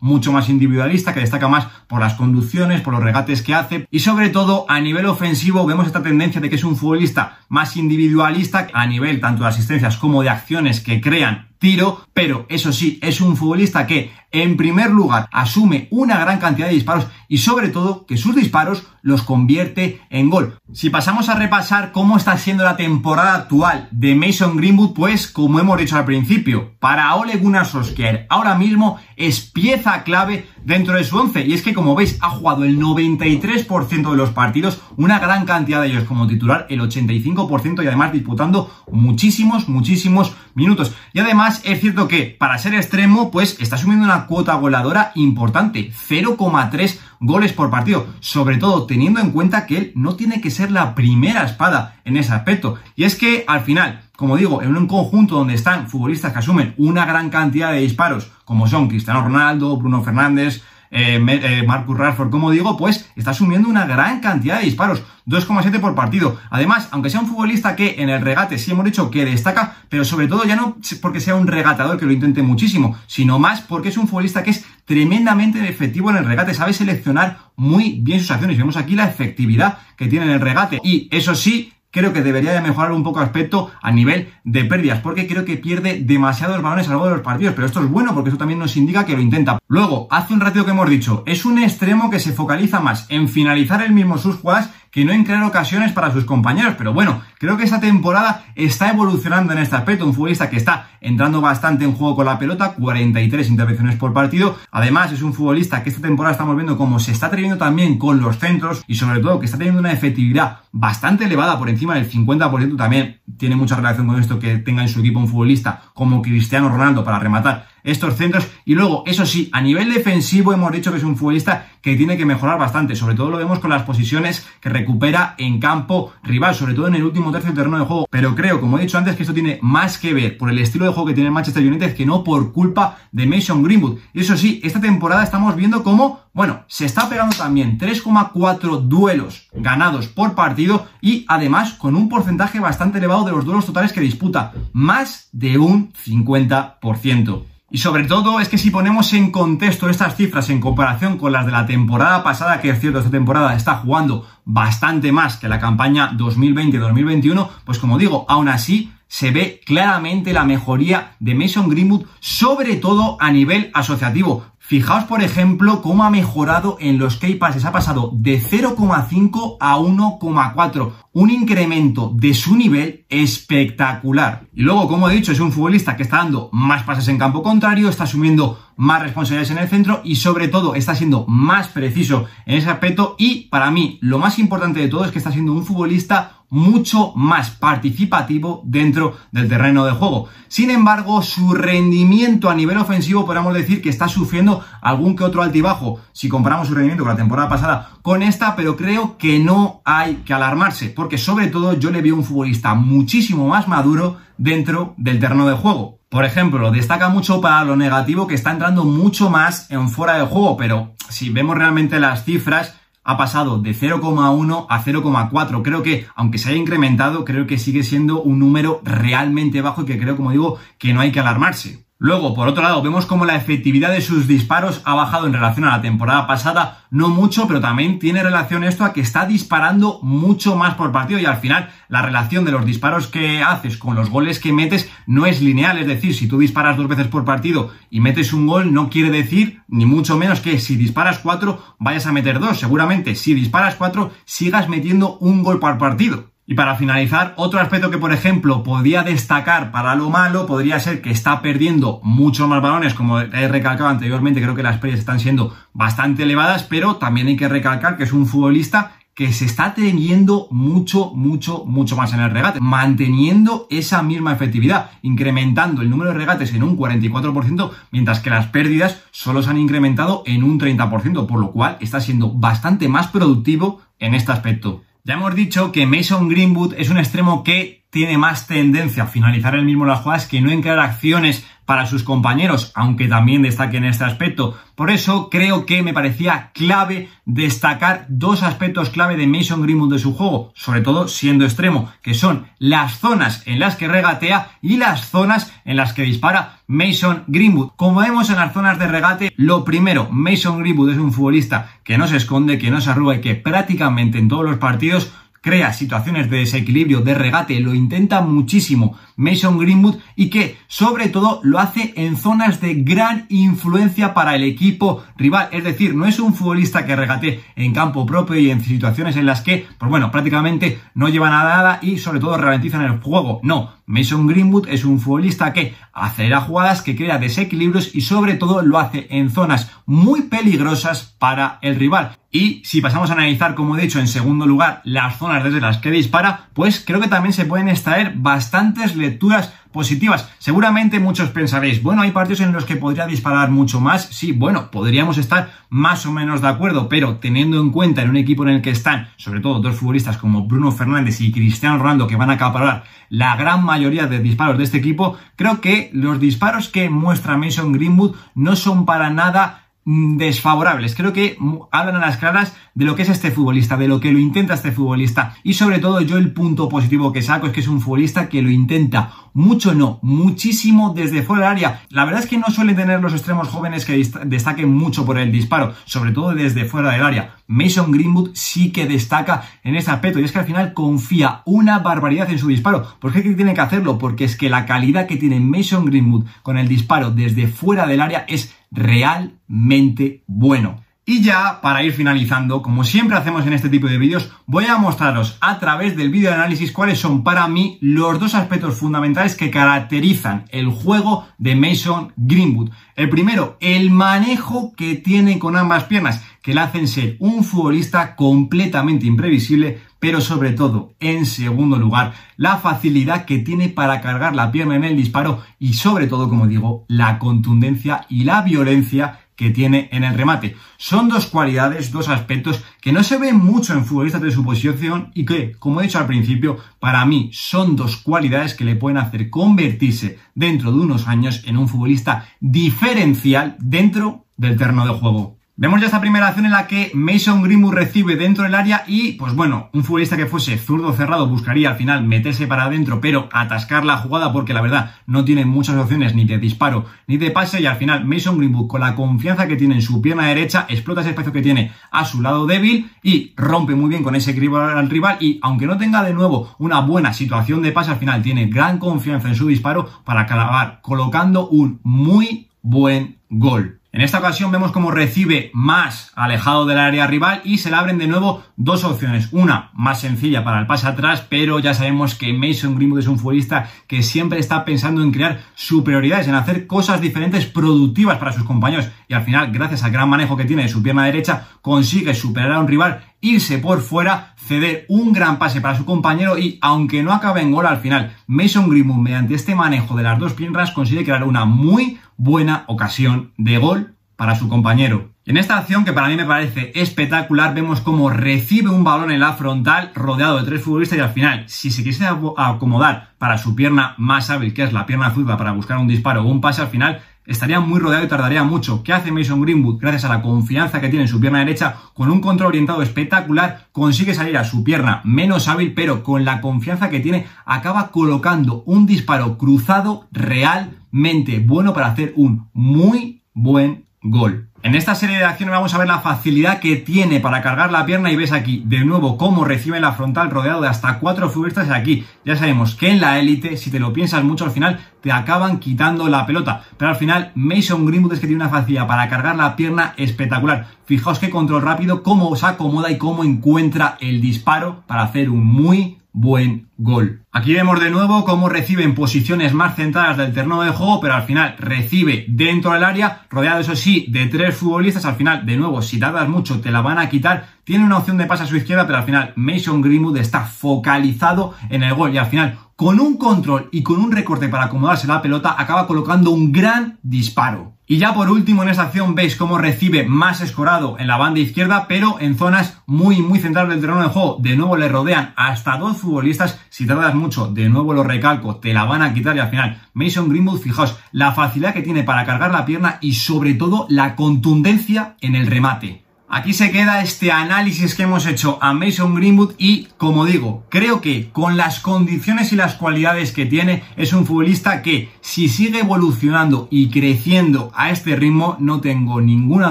mucho 0.00 0.32
más 0.32 0.48
individualista, 0.48 1.14
que 1.14 1.20
destaca 1.20 1.48
más 1.48 1.66
por 1.86 2.00
las 2.00 2.14
conducciones, 2.14 2.80
por 2.80 2.94
los 2.94 3.02
regates 3.02 3.42
que 3.42 3.54
hace. 3.54 3.86
Y 3.90 4.00
sobre 4.00 4.28
todo 4.28 4.66
a 4.68 4.80
nivel 4.80 5.06
ofensivo 5.06 5.66
vemos 5.66 5.86
esta 5.86 6.02
tendencia 6.02 6.40
de 6.40 6.48
que 6.48 6.56
es 6.56 6.64
un 6.64 6.76
futbolista 6.76 7.38
más 7.48 7.76
individualista 7.76 8.68
a 8.72 8.86
nivel 8.86 9.20
tanto 9.20 9.42
de 9.42 9.48
asistencias 9.48 9.96
como 9.96 10.22
de 10.22 10.30
acciones 10.30 10.80
que 10.80 11.00
crean 11.00 11.46
tiro, 11.58 12.02
pero 12.12 12.46
eso 12.48 12.72
sí, 12.72 12.98
es 13.02 13.20
un 13.20 13.36
futbolista 13.36 13.86
que 13.86 14.12
en 14.30 14.56
primer 14.56 14.90
lugar 14.90 15.28
asume 15.32 15.88
una 15.90 16.18
gran 16.18 16.38
cantidad 16.38 16.68
de 16.68 16.74
disparos 16.74 17.06
y 17.28 17.38
sobre 17.38 17.68
todo 17.68 18.06
que 18.06 18.16
sus 18.16 18.34
disparos 18.34 18.84
los 19.02 19.22
convierte 19.22 20.00
en 20.10 20.30
gol. 20.30 20.58
Si 20.72 20.90
pasamos 20.90 21.28
a 21.28 21.36
repasar 21.36 21.92
cómo 21.92 22.16
está 22.16 22.36
siendo 22.38 22.64
la 22.64 22.76
temporada 22.76 23.34
actual 23.34 23.88
de 23.92 24.14
Mason 24.14 24.56
Greenwood, 24.56 24.94
pues 24.94 25.28
como 25.28 25.60
hemos 25.60 25.78
dicho 25.78 25.96
al 25.96 26.04
principio, 26.04 26.74
para 26.80 27.14
Ole 27.14 27.36
Gunnar 27.36 27.66
Solskjaer 27.66 28.26
ahora 28.28 28.56
mismo 28.56 28.98
es 29.16 29.40
pieza 29.40 30.02
clave 30.02 30.46
dentro 30.64 30.94
de 30.94 31.04
su 31.04 31.16
once 31.16 31.46
y 31.46 31.54
es 31.54 31.62
que 31.62 31.72
como 31.72 31.94
veis 31.94 32.18
ha 32.20 32.30
jugado 32.30 32.64
el 32.64 32.80
93% 32.80 34.10
de 34.10 34.16
los 34.16 34.30
partidos, 34.30 34.80
una 34.96 35.20
gran 35.20 35.46
cantidad 35.46 35.82
de 35.82 35.88
ellos 35.88 36.04
como 36.04 36.26
titular, 36.26 36.66
el 36.68 36.80
85% 36.80 37.84
y 37.84 37.86
además 37.86 38.12
disputando 38.12 38.70
muchísimos, 38.90 39.68
muchísimos 39.68 40.34
minutos. 40.54 40.94
Y 41.12 41.20
además 41.20 41.60
es 41.64 41.80
cierto 41.80 42.08
que 42.08 42.36
para 42.38 42.58
ser 42.58 42.74
extremo 42.74 43.30
pues 43.30 43.56
está 43.60 43.76
asumiendo 43.76 44.04
una 44.04 44.26
cuota 44.26 44.54
goleadora 44.54 45.12
importante, 45.14 45.92
0,3 45.92 46.98
goles 47.20 47.52
por 47.52 47.70
partido, 47.70 48.06
sobre 48.20 48.58
todo 48.58 48.86
teniendo 48.86 49.20
en 49.20 49.30
cuenta 49.30 49.66
que 49.66 49.78
él 49.78 49.92
no 49.94 50.16
tiene 50.16 50.40
que 50.40 50.50
ser 50.50 50.70
la 50.70 50.94
primera 50.94 51.44
espada 51.44 51.96
en 52.04 52.16
ese 52.16 52.32
aspecto. 52.32 52.76
Y 52.94 53.04
es 53.04 53.16
que 53.16 53.44
al 53.46 53.60
final, 53.60 54.02
como 54.16 54.36
digo, 54.36 54.62
en 54.62 54.76
un 54.76 54.86
conjunto 54.86 55.36
donde 55.36 55.54
están 55.54 55.88
futbolistas 55.88 56.32
que 56.32 56.38
asumen 56.38 56.74
una 56.76 57.06
gran 57.06 57.30
cantidad 57.30 57.72
de 57.72 57.80
disparos, 57.80 58.30
como 58.44 58.66
son 58.66 58.88
Cristiano 58.88 59.22
Ronaldo, 59.22 59.76
Bruno 59.76 60.02
Fernández, 60.02 60.62
eh, 60.90 61.24
eh, 61.28 61.64
Marcus 61.66 61.96
Rashford, 61.96 62.30
como 62.30 62.50
digo, 62.50 62.76
pues 62.76 63.10
está 63.16 63.30
asumiendo 63.32 63.68
una 63.68 63.86
gran 63.86 64.20
cantidad 64.20 64.58
de 64.58 64.66
disparos, 64.66 65.02
2,7 65.26 65.80
por 65.80 65.94
partido. 65.94 66.38
Además, 66.50 66.88
aunque 66.90 67.10
sea 67.10 67.20
un 67.20 67.26
futbolista 67.26 67.74
que 67.74 67.96
en 67.98 68.08
el 68.08 68.20
regate 68.20 68.58
sí 68.58 68.70
hemos 68.70 68.84
dicho 68.84 69.10
que 69.10 69.24
destaca, 69.24 69.76
pero 69.88 70.04
sobre 70.04 70.28
todo 70.28 70.44
ya 70.44 70.56
no 70.56 70.76
porque 71.02 71.20
sea 71.20 71.34
un 71.34 71.46
regatador 71.46 71.98
que 71.98 72.06
lo 72.06 72.12
intente 72.12 72.42
muchísimo, 72.42 72.96
sino 73.06 73.38
más 73.38 73.60
porque 73.60 73.88
es 73.88 73.96
un 73.96 74.08
futbolista 74.08 74.42
que 74.42 74.50
es 74.50 74.64
tremendamente 74.84 75.66
efectivo 75.68 76.10
en 76.10 76.16
el 76.16 76.24
regate, 76.24 76.54
sabe 76.54 76.72
seleccionar 76.72 77.38
muy 77.56 78.00
bien 78.02 78.20
sus 78.20 78.30
acciones. 78.30 78.56
Vemos 78.56 78.76
aquí 78.76 78.94
la 78.94 79.08
efectividad 79.08 79.78
que 79.96 80.06
tiene 80.06 80.26
en 80.26 80.32
el 80.32 80.40
regate 80.40 80.80
y 80.84 81.08
eso 81.10 81.34
sí, 81.34 81.72
creo 81.96 82.12
que 82.12 82.20
debería 82.20 82.52
de 82.52 82.60
mejorar 82.60 82.92
un 82.92 83.02
poco 83.02 83.20
aspecto 83.20 83.70
a 83.80 83.90
nivel 83.90 84.28
de 84.44 84.66
pérdidas, 84.66 85.00
porque 85.00 85.26
creo 85.26 85.46
que 85.46 85.56
pierde 85.56 86.02
demasiados 86.02 86.60
balones 86.60 86.88
a 86.88 86.90
lo 86.90 86.96
largo 86.96 87.06
de 87.06 87.16
los 87.16 87.24
partidos, 87.24 87.54
pero 87.54 87.66
esto 87.66 87.80
es 87.80 87.88
bueno 87.88 88.12
porque 88.12 88.28
eso 88.28 88.36
también 88.36 88.58
nos 88.58 88.76
indica 88.76 89.06
que 89.06 89.16
lo 89.16 89.22
intenta. 89.22 89.58
Luego, 89.66 90.06
hace 90.10 90.34
un 90.34 90.40
ratito 90.40 90.66
que 90.66 90.72
hemos 90.72 90.90
dicho, 90.90 91.22
es 91.24 91.46
un 91.46 91.58
extremo 91.58 92.10
que 92.10 92.20
se 92.20 92.34
focaliza 92.34 92.80
más 92.80 93.06
en 93.08 93.30
finalizar 93.30 93.82
el 93.82 93.94
mismo 93.94 94.18
sus 94.18 94.36
jugadas 94.36 94.70
que 94.90 95.04
no 95.04 95.12
en 95.12 95.24
crear 95.24 95.42
ocasiones 95.42 95.92
para 95.92 96.12
sus 96.12 96.24
compañeros. 96.24 96.74
Pero 96.78 96.92
bueno, 96.92 97.22
creo 97.38 97.56
que 97.56 97.64
esta 97.64 97.80
temporada 97.80 98.44
está 98.54 98.90
evolucionando 98.90 99.52
en 99.52 99.58
este 99.58 99.76
aspecto. 99.76 100.06
Un 100.06 100.14
futbolista 100.14 100.50
que 100.50 100.56
está 100.56 100.90
entrando 101.00 101.40
bastante 101.40 101.84
en 101.84 101.92
juego 101.92 102.16
con 102.16 102.26
la 102.26 102.38
pelota, 102.38 102.72
43 102.72 103.48
intervenciones 103.48 103.96
por 103.96 104.12
partido. 104.12 104.56
Además, 104.70 105.12
es 105.12 105.22
un 105.22 105.34
futbolista 105.34 105.82
que 105.82 105.90
esta 105.90 106.02
temporada 106.02 106.32
estamos 106.32 106.56
viendo 106.56 106.76
cómo 106.76 106.98
se 106.98 107.12
está 107.12 107.26
atreviendo 107.26 107.58
también 107.58 107.98
con 107.98 108.20
los 108.20 108.38
centros 108.38 108.82
y 108.86 108.94
sobre 108.94 109.20
todo 109.20 109.38
que 109.38 109.46
está 109.46 109.58
teniendo 109.58 109.80
una 109.80 109.92
efectividad 109.92 110.58
bastante 110.72 111.24
elevada 111.24 111.58
por 111.58 111.68
encima 111.68 111.94
del 111.94 112.10
50%. 112.10 112.76
También 112.76 113.20
tiene 113.36 113.56
mucha 113.56 113.76
relación 113.76 114.06
con 114.06 114.20
esto 114.20 114.38
que 114.38 114.58
tenga 114.58 114.82
en 114.82 114.88
su 114.88 115.00
equipo 115.00 115.18
un 115.18 115.28
futbolista 115.28 115.82
como 115.94 116.22
Cristiano 116.22 116.68
Ronaldo 116.68 117.04
para 117.04 117.18
rematar 117.18 117.68
estos 117.86 118.16
centros. 118.16 118.46
Y 118.66 118.74
luego, 118.74 119.04
eso 119.06 119.24
sí, 119.24 119.48
a 119.52 119.62
nivel 119.62 119.92
defensivo 119.92 120.52
hemos 120.52 120.72
dicho 120.72 120.90
que 120.90 120.98
es 120.98 121.04
un 121.04 121.16
futbolista 121.16 121.68
que 121.80 121.96
tiene 121.96 122.16
que 122.16 122.26
mejorar 122.26 122.58
bastante. 122.58 122.96
Sobre 122.96 123.14
todo 123.14 123.30
lo 123.30 123.38
vemos 123.38 123.60
con 123.60 123.70
las 123.70 123.84
posiciones 123.84 124.46
que 124.60 124.68
recupera 124.68 125.36
en 125.38 125.60
campo 125.60 126.12
rival, 126.24 126.54
sobre 126.54 126.74
todo 126.74 126.88
en 126.88 126.96
el 126.96 127.04
último 127.04 127.30
tercio 127.30 127.48
del 127.48 127.56
terreno 127.56 127.78
de 127.78 127.84
juego. 127.84 128.06
Pero 128.10 128.34
creo, 128.34 128.60
como 128.60 128.76
he 128.76 128.82
dicho 128.82 128.98
antes, 128.98 129.14
que 129.14 129.22
esto 129.22 129.32
tiene 129.32 129.60
más 129.62 129.98
que 129.98 130.12
ver 130.12 130.36
por 130.36 130.50
el 130.50 130.58
estilo 130.58 130.84
de 130.84 130.90
juego 130.90 131.06
que 131.06 131.14
tiene 131.14 131.28
el 131.28 131.34
Manchester 131.34 131.64
United 131.64 131.94
que 131.94 132.04
no 132.04 132.24
por 132.24 132.52
culpa 132.52 132.98
de 133.12 133.26
Mason 133.26 133.62
Greenwood. 133.62 133.98
Eso 134.12 134.36
sí, 134.36 134.60
esta 134.64 134.80
temporada 134.80 135.22
estamos 135.22 135.54
viendo 135.54 135.84
cómo, 135.84 136.22
bueno, 136.34 136.64
se 136.66 136.86
está 136.86 137.08
pegando 137.08 137.36
también 137.36 137.78
3,4 137.78 138.80
duelos 138.80 139.48
ganados 139.52 140.08
por 140.08 140.34
partido 140.34 140.88
y 141.00 141.24
además 141.28 141.74
con 141.74 141.94
un 141.94 142.08
porcentaje 142.08 142.58
bastante 142.58 142.98
elevado 142.98 143.24
de 143.24 143.30
los 143.30 143.44
duelos 143.44 143.64
totales 143.64 143.92
que 143.92 144.00
disputa, 144.00 144.52
más 144.72 145.28
de 145.32 145.58
un 145.58 145.92
50%. 145.92 147.55
Y 147.68 147.78
sobre 147.78 148.04
todo 148.04 148.38
es 148.38 148.48
que 148.48 148.58
si 148.58 148.70
ponemos 148.70 149.12
en 149.12 149.32
contexto 149.32 149.88
estas 149.88 150.14
cifras 150.14 150.50
en 150.50 150.60
comparación 150.60 151.18
con 151.18 151.32
las 151.32 151.46
de 151.46 151.52
la 151.52 151.66
temporada 151.66 152.22
pasada, 152.22 152.60
que 152.60 152.70
es 152.70 152.80
cierto, 152.80 153.00
esta 153.00 153.10
temporada 153.10 153.56
está 153.56 153.74
jugando 153.76 154.24
bastante 154.44 155.10
más 155.10 155.36
que 155.36 155.48
la 155.48 155.58
campaña 155.58 156.12
2020-2021, 156.12 157.48
pues 157.64 157.80
como 157.80 157.98
digo, 157.98 158.24
aún 158.28 158.48
así 158.48 158.92
se 159.08 159.32
ve 159.32 159.60
claramente 159.66 160.32
la 160.32 160.44
mejoría 160.44 161.16
de 161.18 161.34
Mason 161.34 161.68
Greenwood, 161.68 162.06
sobre 162.20 162.76
todo 162.76 163.16
a 163.20 163.32
nivel 163.32 163.70
asociativo. 163.74 164.46
Fijaos, 164.68 165.04
por 165.04 165.22
ejemplo, 165.22 165.80
cómo 165.80 166.02
ha 166.02 166.10
mejorado 166.10 166.76
en 166.80 166.98
los 166.98 167.18
key 167.18 167.36
passes. 167.36 167.64
Ha 167.64 167.70
pasado 167.70 168.10
de 168.12 168.42
0,5 168.42 169.58
a 169.60 169.76
1,4. 169.76 170.92
Un 171.12 171.30
incremento 171.30 172.10
de 172.16 172.34
su 172.34 172.56
nivel 172.56 173.06
espectacular. 173.08 174.48
Y 174.52 174.62
luego, 174.62 174.88
como 174.88 175.08
he 175.08 175.14
dicho, 175.14 175.30
es 175.30 175.38
un 175.38 175.52
futbolista 175.52 175.96
que 175.96 176.02
está 176.02 176.16
dando 176.16 176.50
más 176.52 176.82
pases 176.82 177.06
en 177.06 177.16
campo 177.16 177.44
contrario, 177.44 177.88
está 177.88 178.04
asumiendo 178.04 178.58
más 178.76 179.02
responsabilidades 179.02 179.52
en 179.52 179.58
el 179.58 179.68
centro 179.68 180.00
y 180.02 180.16
sobre 180.16 180.48
todo 180.48 180.74
está 180.74 180.96
siendo 180.96 181.24
más 181.28 181.68
preciso 181.68 182.26
en 182.44 182.58
ese 182.58 182.68
aspecto. 182.68 183.14
Y 183.18 183.48
para 183.48 183.70
mí, 183.70 184.00
lo 184.02 184.18
más 184.18 184.40
importante 184.40 184.80
de 184.80 184.88
todo 184.88 185.04
es 185.04 185.12
que 185.12 185.18
está 185.18 185.30
siendo 185.30 185.52
un 185.52 185.64
futbolista 185.64 186.36
mucho 186.48 187.12
más 187.16 187.50
participativo 187.50 188.62
dentro 188.64 189.16
del 189.32 189.48
terreno 189.48 189.84
de 189.84 189.92
juego. 189.92 190.28
Sin 190.48 190.70
embargo, 190.70 191.22
su 191.22 191.54
rendimiento 191.54 192.48
a 192.48 192.54
nivel 192.54 192.78
ofensivo 192.78 193.26
podríamos 193.26 193.54
decir 193.54 193.82
que 193.82 193.88
está 193.88 194.08
sufriendo 194.08 194.55
algún 194.80 195.16
que 195.16 195.24
otro 195.24 195.42
altibajo 195.42 196.00
si 196.12 196.28
comparamos 196.28 196.68
su 196.68 196.74
rendimiento 196.74 197.04
con 197.04 197.12
la 197.12 197.18
temporada 197.18 197.48
pasada 197.48 197.90
con 198.02 198.22
esta, 198.22 198.56
pero 198.56 198.76
creo 198.76 199.18
que 199.18 199.38
no 199.38 199.82
hay 199.84 200.16
que 200.24 200.34
alarmarse, 200.34 200.90
porque 200.90 201.18
sobre 201.18 201.48
todo 201.48 201.74
yo 201.74 201.90
le 201.90 202.02
veo 202.02 202.14
un 202.14 202.24
futbolista 202.24 202.74
muchísimo 202.74 203.48
más 203.48 203.68
maduro 203.68 204.18
dentro 204.38 204.94
del 204.96 205.18
terreno 205.18 205.46
de 205.46 205.54
juego. 205.54 205.98
Por 206.08 206.24
ejemplo, 206.24 206.70
destaca 206.70 207.08
mucho 207.08 207.40
para 207.40 207.64
lo 207.64 207.76
negativo 207.76 208.26
que 208.26 208.34
está 208.34 208.52
entrando 208.52 208.84
mucho 208.84 209.28
más 209.28 209.70
en 209.70 209.88
fuera 209.88 210.18
de 210.18 210.26
juego, 210.26 210.56
pero 210.56 210.94
si 211.08 211.30
vemos 211.30 211.56
realmente 211.56 211.98
las 211.98 212.24
cifras, 212.24 212.74
ha 213.02 213.16
pasado 213.16 213.58
de 213.58 213.70
0,1 213.70 214.66
a 214.68 214.82
0,4. 214.82 215.62
Creo 215.62 215.82
que, 215.82 216.06
aunque 216.16 216.38
se 216.38 216.48
haya 216.48 216.58
incrementado, 216.58 217.24
creo 217.24 217.46
que 217.46 217.56
sigue 217.56 217.84
siendo 217.84 218.20
un 218.20 218.40
número 218.40 218.80
realmente 218.82 219.62
bajo 219.62 219.82
y 219.82 219.86
que 219.86 219.98
creo, 219.98 220.16
como 220.16 220.32
digo, 220.32 220.58
que 220.78 220.92
no 220.92 221.00
hay 221.00 221.12
que 221.12 221.20
alarmarse. 221.20 221.85
Luego, 221.98 222.34
por 222.34 222.46
otro 222.46 222.62
lado, 222.62 222.82
vemos 222.82 223.06
como 223.06 223.24
la 223.24 223.36
efectividad 223.36 223.90
de 223.90 224.02
sus 224.02 224.28
disparos 224.28 224.82
ha 224.84 224.94
bajado 224.94 225.26
en 225.26 225.32
relación 225.32 225.64
a 225.64 225.70
la 225.70 225.80
temporada 225.80 226.26
pasada, 226.26 226.84
no 226.90 227.08
mucho, 227.08 227.48
pero 227.48 227.62
también 227.62 227.98
tiene 227.98 228.22
relación 228.22 228.64
esto 228.64 228.84
a 228.84 228.92
que 228.92 229.00
está 229.00 229.24
disparando 229.24 229.98
mucho 230.02 230.56
más 230.56 230.74
por 230.74 230.92
partido 230.92 231.18
y 231.18 231.24
al 231.24 231.38
final 231.38 231.70
la 231.88 232.02
relación 232.02 232.44
de 232.44 232.52
los 232.52 232.66
disparos 232.66 233.06
que 233.06 233.42
haces 233.42 233.78
con 233.78 233.94
los 233.94 234.10
goles 234.10 234.40
que 234.40 234.52
metes 234.52 234.90
no 235.06 235.24
es 235.24 235.40
lineal, 235.40 235.78
es 235.78 235.86
decir, 235.86 236.14
si 236.14 236.28
tú 236.28 236.38
disparas 236.38 236.76
dos 236.76 236.86
veces 236.86 237.06
por 237.08 237.24
partido 237.24 237.70
y 237.88 238.00
metes 238.00 238.34
un 238.34 238.46
gol, 238.46 238.74
no 238.74 238.90
quiere 238.90 239.10
decir 239.10 239.62
ni 239.66 239.86
mucho 239.86 240.18
menos 240.18 240.40
que 240.40 240.58
si 240.58 240.76
disparas 240.76 241.20
cuatro 241.20 241.76
vayas 241.78 242.06
a 242.06 242.12
meter 242.12 242.40
dos, 242.40 242.60
seguramente 242.60 243.14
si 243.14 243.32
disparas 243.32 243.74
cuatro 243.74 244.12
sigas 244.26 244.68
metiendo 244.68 245.16
un 245.16 245.42
gol 245.42 245.60
por 245.60 245.78
partido. 245.78 246.35
Y 246.48 246.54
para 246.54 246.76
finalizar, 246.76 247.34
otro 247.36 247.58
aspecto 247.58 247.90
que, 247.90 247.98
por 247.98 248.12
ejemplo, 248.12 248.62
podría 248.62 249.02
destacar 249.02 249.72
para 249.72 249.96
lo 249.96 250.10
malo 250.10 250.46
podría 250.46 250.78
ser 250.78 251.02
que 251.02 251.10
está 251.10 251.42
perdiendo 251.42 252.00
muchos 252.04 252.48
más 252.48 252.62
balones, 252.62 252.94
como 252.94 253.18
he 253.20 253.48
recalcado 253.48 253.88
anteriormente, 253.88 254.40
creo 254.40 254.54
que 254.54 254.62
las 254.62 254.78
pérdidas 254.78 255.00
están 255.00 255.18
siendo 255.18 255.56
bastante 255.72 256.22
elevadas, 256.22 256.62
pero 256.62 256.96
también 256.96 257.26
hay 257.26 257.36
que 257.36 257.48
recalcar 257.48 257.96
que 257.96 258.04
es 258.04 258.12
un 258.12 258.26
futbolista 258.26 258.92
que 259.16 259.32
se 259.32 259.46
está 259.46 259.74
teniendo 259.74 260.46
mucho, 260.50 261.10
mucho, 261.14 261.64
mucho 261.64 261.96
más 261.96 262.12
en 262.12 262.20
el 262.20 262.30
regate, 262.30 262.60
manteniendo 262.60 263.66
esa 263.70 264.02
misma 264.02 264.32
efectividad, 264.32 264.90
incrementando 265.00 265.80
el 265.80 265.88
número 265.90 266.12
de 266.12 266.18
regates 266.18 266.52
en 266.52 266.62
un 266.62 266.76
44%, 266.76 267.70
mientras 267.90 268.20
que 268.20 268.30
las 268.30 268.46
pérdidas 268.48 269.02
solo 269.10 269.42
se 269.42 269.50
han 269.50 269.58
incrementado 269.58 270.22
en 270.26 270.44
un 270.44 270.60
30%, 270.60 271.26
por 271.26 271.40
lo 271.40 271.50
cual 271.50 271.78
está 271.80 271.98
siendo 272.00 272.30
bastante 272.30 272.88
más 272.88 273.08
productivo 273.08 273.80
en 273.98 274.14
este 274.14 274.32
aspecto. 274.32 274.82
Ya 275.06 275.14
hemos 275.14 275.36
dicho 275.36 275.70
que 275.70 275.86
Mason 275.86 276.28
Greenwood 276.28 276.74
es 276.76 276.90
un 276.90 276.98
extremo 276.98 277.44
que 277.44 277.84
tiene 277.90 278.18
más 278.18 278.48
tendencia 278.48 279.04
a 279.04 279.06
finalizar 279.06 279.54
el 279.54 279.64
mismo 279.64 279.86
las 279.86 280.00
jugadas 280.00 280.26
que 280.26 280.40
no 280.40 280.50
en 280.50 280.62
crear 280.62 280.80
acciones 280.80 281.46
para 281.66 281.86
sus 281.86 282.04
compañeros, 282.04 282.72
aunque 282.74 283.08
también 283.08 283.42
destaque 283.42 283.76
en 283.76 283.84
este 283.84 284.04
aspecto. 284.04 284.56
Por 284.74 284.90
eso 284.90 285.28
creo 285.30 285.66
que 285.66 285.82
me 285.82 285.92
parecía 285.92 286.50
clave 286.54 287.08
destacar 287.24 288.06
dos 288.08 288.42
aspectos 288.42 288.90
clave 288.90 289.16
de 289.16 289.26
Mason 289.26 289.62
Greenwood 289.62 289.92
de 289.92 289.98
su 289.98 290.14
juego, 290.14 290.52
sobre 290.54 290.80
todo 290.80 291.08
siendo 291.08 291.44
extremo, 291.44 291.92
que 292.02 292.14
son 292.14 292.46
las 292.58 292.98
zonas 292.98 293.42
en 293.46 293.58
las 293.58 293.76
que 293.76 293.88
regatea 293.88 294.50
y 294.62 294.76
las 294.76 295.10
zonas 295.10 295.52
en 295.64 295.76
las 295.76 295.92
que 295.92 296.02
dispara 296.02 296.60
Mason 296.68 297.24
Greenwood. 297.26 297.70
Como 297.76 298.00
vemos 298.00 298.30
en 298.30 298.36
las 298.36 298.52
zonas 298.52 298.78
de 298.78 298.86
regate, 298.86 299.32
lo 299.36 299.64
primero, 299.64 300.08
Mason 300.10 300.60
Greenwood 300.60 300.92
es 300.92 300.98
un 300.98 301.12
futbolista 301.12 301.70
que 301.84 301.98
no 301.98 302.06
se 302.06 302.16
esconde, 302.16 302.58
que 302.58 302.70
no 302.70 302.80
se 302.80 302.90
arruga 302.90 303.16
y 303.16 303.20
que 303.20 303.34
prácticamente 303.34 304.18
en 304.18 304.28
todos 304.28 304.44
los 304.44 304.58
partidos 304.58 305.12
crea 305.46 305.72
situaciones 305.72 306.28
de 306.28 306.38
desequilibrio, 306.38 307.02
de 307.02 307.14
regate, 307.14 307.60
lo 307.60 307.72
intenta 307.72 308.20
muchísimo 308.20 308.98
Mason 309.14 309.58
Greenwood 309.58 309.94
y 310.16 310.28
que 310.28 310.56
sobre 310.66 311.08
todo 311.08 311.38
lo 311.44 311.60
hace 311.60 311.94
en 311.94 312.16
zonas 312.16 312.60
de 312.60 312.74
gran 312.74 313.26
influencia 313.28 314.12
para 314.12 314.34
el 314.34 314.42
equipo 314.42 315.04
rival. 315.16 315.48
Es 315.52 315.62
decir, 315.62 315.94
no 315.94 316.04
es 316.04 316.18
un 316.18 316.34
futbolista 316.34 316.84
que 316.84 316.96
regate 316.96 317.44
en 317.54 317.72
campo 317.72 318.04
propio 318.04 318.36
y 318.36 318.50
en 318.50 318.60
situaciones 318.60 319.14
en 319.16 319.26
las 319.26 319.42
que, 319.42 319.68
pues 319.78 319.88
bueno, 319.88 320.10
prácticamente 320.10 320.80
no 320.94 321.08
lleva 321.08 321.30
nada 321.30 321.78
y 321.80 321.98
sobre 321.98 322.18
todo 322.18 322.36
ralentizan 322.36 322.82
el 322.82 322.98
juego. 322.98 323.38
No, 323.44 323.70
Mason 323.86 324.26
Greenwood 324.26 324.68
es 324.68 324.84
un 324.84 325.00
futbolista 325.00 325.52
que 325.52 325.74
acelera 325.92 326.40
jugadas, 326.40 326.82
que 326.82 326.96
crea 326.96 327.18
desequilibrios 327.18 327.94
y 327.94 328.00
sobre 328.00 328.34
todo 328.34 328.62
lo 328.62 328.78
hace 328.78 329.06
en 329.10 329.30
zonas 329.30 329.70
muy 329.86 330.22
peligrosas 330.22 331.14
para 331.18 331.58
el 331.62 331.76
rival. 331.76 332.18
Y 332.30 332.62
si 332.64 332.80
pasamos 332.80 333.08
a 333.10 333.14
analizar, 333.14 333.54
como 333.54 333.78
he 333.78 333.80
dicho, 333.80 334.00
en 334.00 334.08
segundo 334.08 334.44
lugar, 334.44 334.82
las 334.84 335.16
zonas 335.16 335.44
desde 335.44 335.60
las 335.60 335.78
que 335.78 335.90
dispara, 335.90 336.48
pues 336.52 336.82
creo 336.84 337.00
que 337.00 337.08
también 337.08 337.32
se 337.32 337.46
pueden 337.46 337.68
extraer 337.68 338.14
bastantes 338.16 338.96
lecturas 338.96 339.54
positivas. 339.76 340.28
Seguramente 340.38 340.98
muchos 340.98 341.28
pensaréis, 341.28 341.82
bueno, 341.82 342.02
hay 342.02 342.10
partidos 342.10 342.40
en 342.40 342.52
los 342.52 342.64
que 342.64 342.76
podría 342.76 343.06
disparar 343.06 343.50
mucho 343.50 343.78
más. 343.78 344.06
Sí, 344.06 344.32
bueno, 344.32 344.70
podríamos 344.70 345.18
estar 345.18 345.50
más 345.68 346.06
o 346.06 346.12
menos 346.12 346.40
de 346.40 346.48
acuerdo, 346.48 346.88
pero 346.88 347.16
teniendo 347.16 347.60
en 347.60 347.70
cuenta 347.70 348.02
en 348.02 348.10
un 348.10 348.16
equipo 348.16 348.42
en 348.42 348.48
el 348.48 348.62
que 348.62 348.70
están, 348.70 349.10
sobre 349.18 349.40
todo 349.40 349.60
dos 349.60 349.76
futbolistas 349.76 350.16
como 350.16 350.46
Bruno 350.48 350.72
Fernández 350.72 351.20
y 351.20 351.30
Cristiano 351.30 351.78
Ronaldo, 351.78 352.06
que 352.06 352.16
van 352.16 352.30
a 352.30 352.34
acaparar 352.34 352.84
la 353.10 353.36
gran 353.36 353.64
mayoría 353.64 354.06
de 354.06 354.18
disparos 354.18 354.58
de 354.58 354.64
este 354.64 354.78
equipo, 354.78 355.16
creo 355.36 355.60
que 355.60 355.90
los 355.92 356.18
disparos 356.18 356.68
que 356.68 356.88
muestra 356.88 357.36
Mason 357.36 357.72
Greenwood 357.72 358.16
no 358.34 358.56
son 358.56 358.86
para 358.86 359.10
nada 359.10 359.65
desfavorables. 359.86 360.96
Creo 360.96 361.12
que 361.12 361.38
hablan 361.70 361.96
a 361.96 362.06
las 362.06 362.16
claras 362.16 362.54
de 362.74 362.84
lo 362.84 362.96
que 362.96 363.02
es 363.02 363.08
este 363.08 363.30
futbolista, 363.30 363.76
de 363.76 363.86
lo 363.86 364.00
que 364.00 364.12
lo 364.12 364.18
intenta 364.18 364.54
este 364.54 364.72
futbolista. 364.72 365.36
Y 365.44 365.54
sobre 365.54 365.78
todo 365.78 366.00
yo 366.00 366.18
el 366.18 366.32
punto 366.32 366.68
positivo 366.68 367.12
que 367.12 367.22
saco 367.22 367.46
es 367.46 367.52
que 367.52 367.60
es 367.60 367.68
un 367.68 367.80
futbolista 367.80 368.28
que 368.28 368.42
lo 368.42 368.50
intenta 368.50 369.14
mucho 369.32 369.74
no, 369.74 369.98
muchísimo 370.02 370.92
desde 370.94 371.22
fuera 371.22 371.44
del 371.44 371.58
área. 371.58 371.82
La 371.90 372.04
verdad 372.04 372.22
es 372.22 372.26
que 372.26 372.38
no 372.38 372.46
suelen 372.48 372.74
tener 372.74 373.00
los 373.00 373.12
extremos 373.12 373.48
jóvenes 373.48 373.84
que 373.84 374.02
destaquen 374.24 374.74
mucho 374.74 375.06
por 375.06 375.18
el 375.18 375.30
disparo, 375.30 375.74
sobre 375.84 376.12
todo 376.12 376.34
desde 376.34 376.64
fuera 376.64 376.90
del 376.90 377.02
área. 377.02 377.36
Mason 377.46 377.92
Greenwood 377.92 378.30
sí 378.32 378.72
que 378.72 378.86
destaca 378.86 379.44
en 379.62 379.76
ese 379.76 379.90
aspecto 379.90 380.18
y 380.18 380.24
es 380.24 380.32
que 380.32 380.38
al 380.38 380.46
final 380.46 380.72
confía 380.72 381.42
una 381.44 381.78
barbaridad 381.78 382.30
en 382.30 382.38
su 382.38 382.48
disparo. 382.48 382.96
¿Por 382.98 383.12
qué 383.12 383.20
tiene 383.20 383.54
que 383.54 383.60
hacerlo? 383.60 383.98
Porque 383.98 384.24
es 384.24 384.36
que 384.36 384.50
la 384.50 384.66
calidad 384.66 385.06
que 385.06 385.16
tiene 385.16 385.38
Mason 385.38 385.84
Greenwood 385.84 386.24
con 386.42 386.58
el 386.58 386.66
disparo 386.66 387.10
desde 387.10 387.46
fuera 387.46 387.86
del 387.86 388.00
área 388.00 388.24
es 388.26 388.55
realmente 388.70 390.22
bueno. 390.26 390.86
Y 391.08 391.22
ya, 391.22 391.60
para 391.60 391.84
ir 391.84 391.92
finalizando, 391.92 392.62
como 392.62 392.82
siempre 392.82 393.16
hacemos 393.16 393.46
en 393.46 393.52
este 393.52 393.68
tipo 393.68 393.86
de 393.86 393.96
vídeos, 393.96 394.32
voy 394.44 394.64
a 394.64 394.76
mostraros 394.76 395.38
a 395.40 395.60
través 395.60 395.96
del 395.96 396.10
vídeo 396.10 396.30
de 396.30 396.34
análisis 396.34 396.72
cuáles 396.72 396.98
son 396.98 397.22
para 397.22 397.46
mí 397.46 397.78
los 397.80 398.18
dos 398.18 398.34
aspectos 398.34 398.74
fundamentales 398.74 399.36
que 399.36 399.48
caracterizan 399.48 400.46
el 400.48 400.66
juego 400.66 401.28
de 401.38 401.54
Mason 401.54 402.12
Greenwood. 402.16 402.70
El 402.96 403.08
primero, 403.08 403.56
el 403.60 403.92
manejo 403.92 404.72
que 404.76 404.96
tiene 404.96 405.38
con 405.38 405.56
ambas 405.56 405.84
piernas, 405.84 406.24
que 406.42 406.54
le 406.54 406.60
hacen 406.60 406.88
ser 406.88 407.16
un 407.20 407.44
futbolista 407.44 408.16
completamente 408.16 409.06
imprevisible, 409.06 409.82
pero 410.06 410.20
sobre 410.20 410.52
todo, 410.52 410.94
en 411.00 411.26
segundo 411.26 411.78
lugar, 411.78 412.14
la 412.36 412.58
facilidad 412.58 413.24
que 413.24 413.40
tiene 413.40 413.70
para 413.70 414.00
cargar 414.00 414.36
la 414.36 414.52
pierna 414.52 414.76
en 414.76 414.84
el 414.84 414.96
disparo 414.96 415.42
y 415.58 415.72
sobre 415.72 416.06
todo, 416.06 416.28
como 416.28 416.46
digo, 416.46 416.84
la 416.86 417.18
contundencia 417.18 418.06
y 418.08 418.22
la 418.22 418.42
violencia 418.42 419.22
que 419.34 419.50
tiene 419.50 419.88
en 419.90 420.04
el 420.04 420.14
remate. 420.14 420.54
Son 420.76 421.08
dos 421.08 421.26
cualidades, 421.26 421.90
dos 421.90 422.08
aspectos 422.08 422.62
que 422.80 422.92
no 422.92 423.02
se 423.02 423.18
ven 423.18 423.36
mucho 423.38 423.72
en 423.72 423.84
futbolistas 423.84 424.22
de 424.22 424.30
su 424.30 424.44
posición 424.44 425.10
y 425.12 425.24
que, 425.24 425.56
como 425.58 425.80
he 425.80 425.86
dicho 425.86 425.98
al 425.98 426.06
principio, 426.06 426.56
para 426.78 427.04
mí 427.04 427.30
son 427.32 427.74
dos 427.74 427.96
cualidades 427.96 428.54
que 428.54 428.64
le 428.64 428.76
pueden 428.76 428.98
hacer 428.98 429.28
convertirse 429.28 430.20
dentro 430.36 430.70
de 430.70 430.78
unos 430.78 431.08
años 431.08 431.42
en 431.46 431.56
un 431.56 431.66
futbolista 431.66 432.28
diferencial 432.38 433.56
dentro 433.58 434.26
del 434.36 434.56
terreno 434.56 434.86
de 434.86 434.92
juego. 434.92 435.36
Vemos 435.58 435.80
ya 435.80 435.86
esta 435.86 436.02
primera 436.02 436.26
acción 436.26 436.44
en 436.44 436.52
la 436.52 436.66
que 436.66 436.90
Mason 436.92 437.42
Greenwood 437.42 437.72
recibe 437.72 438.16
dentro 438.16 438.44
del 438.44 438.54
área 438.54 438.84
y, 438.86 439.12
pues 439.12 439.34
bueno, 439.34 439.70
un 439.72 439.84
futbolista 439.84 440.14
que 440.14 440.26
fuese 440.26 440.58
zurdo 440.58 440.92
cerrado 440.92 441.28
buscaría 441.28 441.70
al 441.70 441.76
final 441.76 442.04
meterse 442.04 442.46
para 442.46 442.64
adentro, 442.64 443.00
pero 443.00 443.30
atascar 443.32 443.82
la 443.82 443.96
jugada 443.96 444.34
porque 444.34 444.52
la 444.52 444.60
verdad 444.60 444.96
no 445.06 445.24
tiene 445.24 445.46
muchas 445.46 445.76
opciones 445.76 446.14
ni 446.14 446.26
de 446.26 446.36
disparo 446.36 446.84
ni 447.06 447.16
de 447.16 447.30
pase 447.30 447.62
y 447.62 447.64
al 447.64 447.76
final 447.76 448.04
Mason 448.04 448.36
Greenwood 448.36 448.66
con 448.66 448.82
la 448.82 448.94
confianza 448.94 449.48
que 449.48 449.56
tiene 449.56 449.76
en 449.76 449.80
su 449.80 450.02
pierna 450.02 450.26
derecha 450.26 450.66
explota 450.68 451.00
ese 451.00 451.10
espacio 451.10 451.32
que 451.32 451.40
tiene 451.40 451.72
a 451.90 452.04
su 452.04 452.20
lado 452.20 452.44
débil 452.44 452.90
y 453.02 453.32
rompe 453.34 453.74
muy 453.74 453.88
bien 453.88 454.02
con 454.02 454.14
ese 454.14 454.32
rival 454.32 454.76
al 454.76 454.90
rival 454.90 455.16
y 455.20 455.38
aunque 455.40 455.66
no 455.66 455.78
tenga 455.78 456.04
de 456.04 456.12
nuevo 456.12 456.54
una 456.58 456.80
buena 456.80 457.14
situación 457.14 457.62
de 457.62 457.72
pase 457.72 457.92
al 457.92 457.96
final 457.96 458.20
tiene 458.20 458.48
gran 458.48 458.78
confianza 458.78 459.28
en 459.28 459.34
su 459.34 459.46
disparo 459.46 459.88
para 460.04 460.20
acabar 460.20 460.80
colocando 460.82 461.48
un 461.48 461.80
muy 461.82 462.50
buen 462.60 463.16
gol. 463.30 463.80
En 463.96 464.02
esta 464.02 464.18
ocasión 464.18 464.52
vemos 464.52 464.72
cómo 464.72 464.90
recibe 464.90 465.50
más 465.54 466.12
alejado 466.16 466.66
del 466.66 466.76
área 466.76 467.06
rival 467.06 467.40
y 467.44 467.56
se 467.56 467.70
le 467.70 467.76
abren 467.76 467.96
de 467.96 468.06
nuevo 468.06 468.44
dos 468.56 468.84
opciones. 468.84 469.30
Una 469.32 469.70
más 469.72 470.02
sencilla 470.02 470.44
para 470.44 470.60
el 470.60 470.66
pase 470.66 470.86
atrás, 470.86 471.24
pero 471.26 471.60
ya 471.60 471.72
sabemos 471.72 472.14
que 472.14 472.34
Mason 472.34 472.74
Greenwood 472.76 472.98
es 472.98 473.06
un 473.06 473.18
futbolista 473.18 473.70
que 473.86 474.02
siempre 474.02 474.38
está 474.38 474.66
pensando 474.66 475.02
en 475.02 475.12
crear 475.12 475.40
superioridades, 475.54 476.28
en 476.28 476.34
hacer 476.34 476.66
cosas 476.66 477.00
diferentes, 477.00 477.46
productivas 477.46 478.18
para 478.18 478.32
sus 478.32 478.44
compañeros. 478.44 478.86
Y 479.08 479.14
al 479.14 479.22
final, 479.22 479.50
gracias 479.50 479.82
al 479.82 479.92
gran 479.92 480.10
manejo 480.10 480.36
que 480.36 480.44
tiene 480.44 480.64
de 480.64 480.68
su 480.68 480.82
pierna 480.82 481.06
derecha, 481.06 481.48
consigue 481.62 482.12
superar 482.12 482.52
a 482.52 482.60
un 482.60 482.68
rival, 482.68 483.02
irse 483.20 483.58
por 483.58 483.80
fuera, 483.80 484.34
ceder 484.36 484.86
un 484.88 485.12
gran 485.12 485.38
pase 485.38 485.60
para 485.60 485.76
su 485.76 485.84
compañero 485.84 486.38
y, 486.38 486.58
aunque 486.62 487.02
no 487.02 487.12
acabe 487.12 487.40
en 487.40 487.52
gol 487.52 487.66
al 487.66 487.78
final, 487.78 488.14
Mason 488.26 488.68
Greenwood, 488.68 489.02
mediante 489.02 489.34
este 489.34 489.54
manejo 489.54 489.96
de 489.96 490.02
las 490.02 490.18
dos 490.18 490.34
piernas, 490.34 490.70
consigue 490.70 491.04
crear 491.04 491.24
una 491.24 491.44
muy 491.44 491.98
buena 492.16 492.64
ocasión 492.66 493.32
de 493.36 493.58
gol 493.58 493.94
para 494.16 494.34
su 494.34 494.48
compañero. 494.48 495.10
En 495.26 495.36
esta 495.36 495.58
acción, 495.58 495.84
que 495.84 495.92
para 495.92 496.08
mí 496.08 496.14
me 496.14 496.24
parece 496.24 496.70
espectacular, 496.76 497.52
vemos 497.52 497.80
cómo 497.80 498.10
recibe 498.10 498.70
un 498.70 498.84
balón 498.84 499.10
en 499.10 499.18
la 499.18 499.32
frontal 499.32 499.90
rodeado 499.92 500.38
de 500.38 500.44
tres 500.44 500.62
futbolistas 500.62 500.98
y 500.98 501.02
al 501.02 501.10
final, 501.10 501.44
si 501.48 501.72
se 501.72 501.82
quisiese 501.82 502.06
acomodar 502.36 503.10
para 503.18 503.36
su 503.36 503.56
pierna 503.56 503.94
más 503.98 504.30
hábil, 504.30 504.54
que 504.54 504.62
es 504.62 504.72
la 504.72 504.86
pierna 504.86 505.10
zurda 505.10 505.36
para 505.36 505.50
buscar 505.50 505.78
un 505.78 505.88
disparo 505.88 506.22
o 506.22 506.28
un 506.28 506.40
pase 506.40 506.62
al 506.62 506.68
final, 506.68 507.02
estaría 507.26 507.60
muy 507.60 507.80
rodeado 507.80 508.04
y 508.04 508.08
tardaría 508.08 508.44
mucho. 508.44 508.82
¿Qué 508.82 508.92
hace 508.92 509.12
Mason 509.12 509.40
Greenwood? 509.40 509.80
Gracias 509.80 510.04
a 510.04 510.08
la 510.08 510.22
confianza 510.22 510.80
que 510.80 510.88
tiene 510.88 511.04
en 511.04 511.08
su 511.08 511.20
pierna 511.20 511.40
derecha, 511.40 511.76
con 511.94 512.10
un 512.10 512.20
control 512.20 512.48
orientado 512.48 512.82
espectacular, 512.82 513.66
consigue 513.72 514.14
salir 514.14 514.36
a 514.36 514.44
su 514.44 514.64
pierna 514.64 515.00
menos 515.04 515.48
hábil, 515.48 515.74
pero 515.74 516.02
con 516.02 516.24
la 516.24 516.40
confianza 516.40 516.90
que 516.90 517.00
tiene, 517.00 517.26
acaba 517.44 517.90
colocando 517.90 518.62
un 518.66 518.86
disparo 518.86 519.38
cruzado 519.38 520.08
realmente 520.12 521.40
bueno 521.40 521.74
para 521.74 521.88
hacer 521.88 522.12
un 522.16 522.48
muy 522.52 523.22
buen 523.32 523.86
gol. 524.02 524.45
En 524.62 524.74
esta 524.74 524.96
serie 524.96 525.18
de 525.18 525.24
acciones 525.24 525.54
vamos 525.54 525.74
a 525.74 525.78
ver 525.78 525.86
la 525.86 526.00
facilidad 526.00 526.58
que 526.58 526.76
tiene 526.76 527.20
para 527.20 527.40
cargar 527.40 527.70
la 527.70 527.86
pierna 527.86 528.10
y 528.10 528.16
ves 528.16 528.32
aquí 528.32 528.64
de 528.66 528.84
nuevo 528.84 529.16
cómo 529.16 529.44
recibe 529.44 529.78
la 529.78 529.92
frontal 529.92 530.30
rodeado 530.30 530.60
de 530.60 530.68
hasta 530.68 530.98
cuatro 530.98 531.30
futbolistas 531.30 531.70
aquí. 531.70 532.04
Ya 532.24 532.36
sabemos 532.36 532.74
que 532.74 532.90
en 532.90 533.00
la 533.00 533.20
élite, 533.20 533.56
si 533.58 533.70
te 533.70 533.78
lo 533.78 533.92
piensas 533.92 534.24
mucho 534.24 534.44
al 534.44 534.50
final, 534.50 534.80
te 535.02 535.12
acaban 535.12 535.60
quitando 535.60 536.08
la 536.08 536.26
pelota. 536.26 536.64
Pero 536.76 536.90
al 536.90 536.96
final 536.96 537.30
Mason 537.36 537.86
Greenwood 537.86 538.14
es 538.14 538.20
que 538.20 538.26
tiene 538.26 538.42
una 538.42 538.50
facilidad 538.50 538.88
para 538.88 539.08
cargar 539.08 539.36
la 539.36 539.54
pierna 539.54 539.94
espectacular. 539.96 540.66
Fijaos 540.84 541.20
qué 541.20 541.30
control 541.30 541.62
rápido, 541.62 542.02
cómo 542.02 542.34
se 542.34 542.46
acomoda 542.46 542.90
y 542.90 542.98
cómo 542.98 543.22
encuentra 543.22 543.96
el 544.00 544.20
disparo 544.20 544.82
para 544.88 545.02
hacer 545.02 545.30
un 545.30 545.44
muy 545.44 545.98
buen 546.12 546.65
gol. 546.78 547.22
Aquí 547.32 547.54
vemos 547.54 547.80
de 547.80 547.90
nuevo 547.90 548.24
cómo 548.24 548.48
recibe 548.48 548.82
en 548.82 548.94
posiciones 548.94 549.54
más 549.54 549.76
centradas 549.76 550.16
del 550.16 550.32
terreno 550.32 550.62
de 550.62 550.70
juego, 550.70 551.00
pero 551.00 551.14
al 551.14 551.24
final 551.24 551.56
recibe 551.58 552.24
dentro 552.28 552.72
del 552.72 552.84
área, 552.84 553.22
rodeado 553.30 553.60
eso 553.60 553.76
sí 553.76 554.06
de 554.08 554.26
tres 554.26 554.56
futbolistas, 554.56 555.04
al 555.04 555.16
final 555.16 555.46
de 555.46 555.56
nuevo 555.56 555.82
si 555.82 555.98
tardas 555.98 556.28
mucho 556.28 556.60
te 556.60 556.70
la 556.70 556.80
van 556.80 556.98
a 556.98 557.08
quitar, 557.08 557.48
tiene 557.64 557.84
una 557.84 557.98
opción 557.98 558.16
de 558.18 558.26
pase 558.26 558.44
a 558.44 558.46
su 558.46 558.56
izquierda, 558.56 558.86
pero 558.86 558.98
al 558.98 559.04
final 559.04 559.32
Mason 559.36 559.82
Greenwood 559.82 560.18
está 560.18 560.42
focalizado 560.42 561.54
en 561.68 561.82
el 561.82 561.94
gol 561.94 562.14
y 562.14 562.18
al 562.18 562.26
final 562.26 562.58
con 562.76 563.00
un 563.00 563.16
control 563.16 563.68
y 563.72 563.82
con 563.82 563.98
un 563.98 564.12
recorte 564.12 564.48
para 564.48 564.64
acomodarse 564.64 565.06
la 565.06 565.22
pelota 565.22 565.56
acaba 565.58 565.86
colocando 565.86 566.30
un 566.30 566.52
gran 566.52 566.98
disparo. 567.02 567.76
Y 567.88 567.98
ya 567.98 568.12
por 568.14 568.28
último 568.30 568.64
en 568.64 568.68
esta 568.68 568.82
acción 568.82 569.14
veis 569.14 569.36
cómo 569.36 569.58
recibe 569.58 570.04
más 570.04 570.40
escorado 570.40 570.96
en 570.98 571.06
la 571.06 571.16
banda 571.16 571.38
izquierda, 571.38 571.86
pero 571.88 572.18
en 572.20 572.36
zonas 572.36 572.82
muy 572.84 573.22
muy 573.22 573.38
centrales 573.38 573.70
del 573.70 573.80
terreno 573.80 574.02
de 574.02 574.08
juego. 574.08 574.38
De 574.40 574.56
nuevo 574.56 574.76
le 574.76 574.88
rodean 574.88 575.32
hasta 575.36 575.78
dos 575.78 575.98
futbolistas. 575.98 576.60
Si 576.70 576.86
tardas 576.86 577.14
mucho, 577.14 577.48
de 577.48 577.68
nuevo 577.68 577.92
lo 577.92 578.02
recalco, 578.04 578.56
te 578.56 578.72
la 578.72 578.84
van 578.84 579.02
a 579.02 579.12
quitar 579.12 579.36
y 579.36 579.40
al 579.40 579.50
final 579.50 579.82
Mason 579.94 580.28
Greenwood, 580.28 580.60
fijaos, 580.60 580.98
la 581.12 581.32
facilidad 581.32 581.74
que 581.74 581.82
tiene 581.82 582.02
para 582.02 582.24
cargar 582.24 582.52
la 582.52 582.64
pierna 582.64 582.98
y 583.00 583.14
sobre 583.14 583.54
todo 583.54 583.86
la 583.88 584.16
contundencia 584.16 585.16
en 585.20 585.34
el 585.34 585.46
remate. 585.46 586.05
Aquí 586.28 586.52
se 586.52 586.72
queda 586.72 587.02
este 587.02 587.30
análisis 587.30 587.94
que 587.94 588.02
hemos 588.02 588.26
hecho 588.26 588.58
a 588.60 588.74
Mason 588.74 589.14
Greenwood 589.14 589.52
y, 589.58 589.86
como 589.96 590.24
digo, 590.24 590.64
creo 590.68 591.00
que 591.00 591.30
con 591.30 591.56
las 591.56 591.78
condiciones 591.78 592.52
y 592.52 592.56
las 592.56 592.74
cualidades 592.74 593.30
que 593.30 593.46
tiene, 593.46 593.84
es 593.96 594.12
un 594.12 594.26
futbolista 594.26 594.82
que 594.82 595.08
si 595.20 595.48
sigue 595.48 595.80
evolucionando 595.80 596.66
y 596.68 596.90
creciendo 596.90 597.70
a 597.76 597.90
este 597.90 598.16
ritmo, 598.16 598.56
no 598.58 598.80
tengo 598.80 599.20
ninguna 599.20 599.70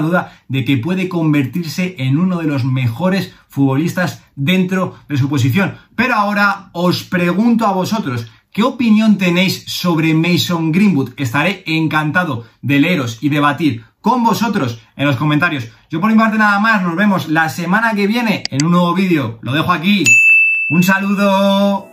duda 0.00 0.40
de 0.48 0.64
que 0.64 0.78
puede 0.78 1.10
convertirse 1.10 1.94
en 1.98 2.16
uno 2.16 2.38
de 2.38 2.46
los 2.46 2.64
mejores 2.64 3.34
futbolistas 3.48 4.22
dentro 4.34 4.94
de 5.10 5.18
su 5.18 5.28
posición. 5.28 5.74
Pero 5.94 6.14
ahora 6.14 6.70
os 6.72 7.04
pregunto 7.04 7.66
a 7.66 7.72
vosotros, 7.72 8.30
¿Qué 8.56 8.62
opinión 8.62 9.18
tenéis 9.18 9.64
sobre 9.66 10.14
Mason 10.14 10.72
Greenwood? 10.72 11.10
Estaré 11.18 11.62
encantado 11.66 12.46
de 12.62 12.80
leeros 12.80 13.18
y 13.20 13.28
debatir 13.28 13.84
con 14.06 14.22
vosotros 14.22 14.78
en 14.94 15.08
los 15.08 15.16
comentarios. 15.16 15.66
Yo 15.90 16.00
por 16.00 16.12
mi 16.12 16.16
parte 16.16 16.38
nada 16.38 16.60
más, 16.60 16.80
nos 16.80 16.94
vemos 16.94 17.28
la 17.28 17.48
semana 17.48 17.92
que 17.92 18.06
viene 18.06 18.44
en 18.52 18.64
un 18.64 18.70
nuevo 18.70 18.94
vídeo. 18.94 19.40
Lo 19.42 19.50
dejo 19.50 19.72
aquí. 19.72 20.04
Un 20.68 20.84
saludo. 20.84 21.88